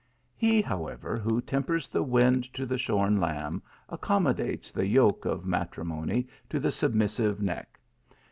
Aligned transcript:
i. 0.01 0.33
He., 0.35 0.61
however, 0.63 1.15
who 1.15 1.41
tempers 1.43 1.87
the 1.87 2.01
wind 2.01 2.51
to 2.55 2.65
the 2.65 2.79
shorn 2.79 3.19
lamb, 3.19 3.61
accommodates 3.87 4.71
the 4.71 4.87
yoke 4.87 5.25
of 5.25 5.45
matrimony 5.45 6.27
to 6.49 6.59
the 6.59 6.71
submissive 6.71 7.39
neck. 7.39 7.79